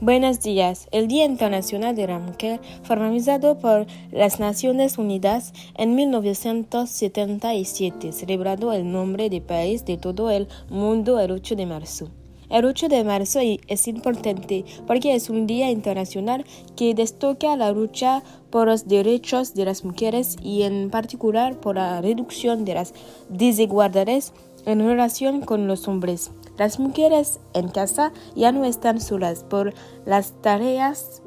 Buenos 0.00 0.40
días. 0.40 0.86
El 0.92 1.08
Día 1.08 1.24
Internacional 1.24 1.96
de 1.96 2.06
la 2.06 2.20
Mujer, 2.20 2.60
formalizado 2.84 3.58
por 3.58 3.88
las 4.12 4.38
Naciones 4.38 4.96
Unidas 4.96 5.52
en 5.74 5.96
1977, 5.96 8.12
celebrado 8.12 8.72
el 8.72 8.92
nombre 8.92 9.28
de 9.28 9.40
país 9.40 9.84
de 9.84 9.96
todo 9.96 10.30
el 10.30 10.46
mundo 10.70 11.18
el 11.18 11.32
8 11.32 11.56
de 11.56 11.66
marzo. 11.66 12.10
El 12.48 12.64
8 12.64 12.86
de 12.86 13.02
marzo 13.02 13.40
es 13.42 13.88
importante 13.88 14.64
porque 14.86 15.16
es 15.16 15.30
un 15.30 15.48
día 15.48 15.68
internacional 15.68 16.44
que 16.76 16.94
destaca 16.94 17.56
la 17.56 17.72
lucha 17.72 18.22
por 18.50 18.68
los 18.68 18.86
derechos 18.86 19.54
de 19.54 19.64
las 19.64 19.84
mujeres 19.84 20.36
y 20.40 20.62
en 20.62 20.90
particular 20.90 21.58
por 21.58 21.74
la 21.74 22.00
reducción 22.00 22.64
de 22.64 22.74
las 22.74 22.94
desigualdades 23.30 24.32
en 24.64 24.78
relación 24.78 25.40
con 25.40 25.66
los 25.66 25.88
hombres. 25.88 26.30
Las 26.58 26.80
mujeres 26.80 27.38
en 27.54 27.68
casa 27.68 28.12
ya 28.34 28.50
no 28.50 28.64
están 28.64 29.00
solas 29.00 29.44
por 29.44 29.72
las 30.04 30.32
tareas 30.42 31.22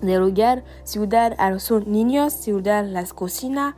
del 0.00 0.22
hogar, 0.22 0.64
ciudad 0.84 1.34
a 1.38 1.50
los 1.50 1.70
niños, 1.86 2.32
ciudad 2.32 2.86
la 2.86 3.04
cocina, 3.06 3.76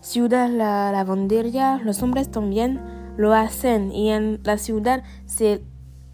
ciudad 0.00 0.50
la 0.50 0.90
lavandería. 0.90 1.80
Los 1.84 2.02
hombres 2.02 2.30
también 2.30 2.80
lo 3.16 3.34
hacen 3.34 3.92
y 3.92 4.10
en 4.10 4.40
la 4.42 4.58
ciudad 4.58 5.04
se 5.26 5.62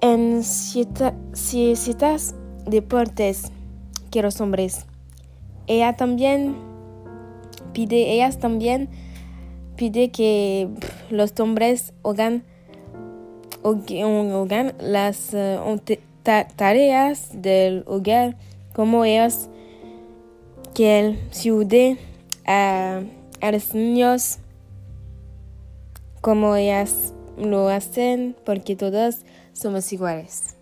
en 0.00 0.42
ciertas 0.44 2.34
deportes 2.64 3.52
que 4.10 4.22
los 4.22 4.40
hombres. 4.40 4.86
Ella 5.70 5.94
también 5.94 6.56
pide, 7.72 8.12
ellas 8.12 8.40
también 8.40 8.88
pide 9.76 10.10
que 10.10 10.68
los 11.10 11.38
hombres 11.38 11.92
hagan, 12.02 12.42
las 14.80 15.32
eh, 15.32 16.00
tareas 16.56 17.28
del 17.32 17.84
hogar 17.86 18.36
como 18.72 19.04
ellos 19.04 19.48
que 20.74 21.16
se 21.30 21.50
ayude 21.50 21.98
a, 22.46 23.02
a 23.40 23.52
los 23.52 23.72
niños 23.72 24.38
como 26.20 26.56
ellas 26.56 27.14
lo 27.38 27.68
hacen 27.68 28.34
porque 28.44 28.74
todos 28.74 29.18
somos 29.52 29.92
iguales. 29.92 30.56